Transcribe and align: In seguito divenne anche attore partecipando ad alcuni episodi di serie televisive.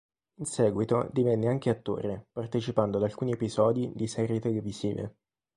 In 0.39 0.45
seguito 0.45 1.07
divenne 1.11 1.47
anche 1.47 1.69
attore 1.69 2.25
partecipando 2.31 2.97
ad 2.97 3.03
alcuni 3.03 3.33
episodi 3.33 3.91
di 3.93 4.07
serie 4.07 4.39
televisive. 4.39 5.15